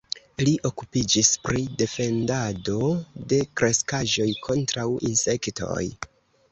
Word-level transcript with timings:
Li 0.47 0.53
okupiĝis 0.69 1.29
pri 1.43 1.61
defendado 1.81 2.81
de 3.35 3.43
kreskaĵoj 3.61 4.29
kontraŭ 4.51 4.89
insektoj. 5.13 5.81